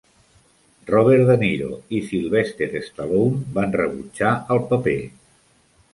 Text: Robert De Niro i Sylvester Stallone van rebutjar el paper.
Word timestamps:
Robert 0.91 1.27
De 1.27 1.35
Niro 1.41 1.69
i 1.99 2.01
Sylvester 2.07 2.69
Stallone 2.87 3.45
van 3.59 3.79
rebutjar 3.83 4.33
el 4.57 4.63
paper. 4.73 5.01